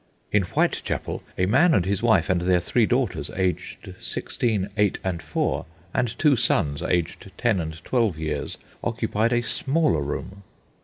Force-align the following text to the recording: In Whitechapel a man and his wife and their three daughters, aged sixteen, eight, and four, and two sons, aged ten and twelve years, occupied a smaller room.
In 0.31 0.41
Whitechapel 0.45 1.21
a 1.37 1.45
man 1.45 1.75
and 1.75 1.85
his 1.85 2.01
wife 2.01 2.27
and 2.27 2.41
their 2.41 2.59
three 2.59 2.87
daughters, 2.87 3.29
aged 3.35 3.93
sixteen, 3.99 4.69
eight, 4.75 4.97
and 5.03 5.21
four, 5.21 5.67
and 5.93 6.17
two 6.17 6.35
sons, 6.35 6.81
aged 6.81 7.29
ten 7.37 7.59
and 7.59 7.75
twelve 7.83 8.17
years, 8.17 8.57
occupied 8.83 9.31
a 9.31 9.43
smaller 9.43 10.01
room. 10.01 10.41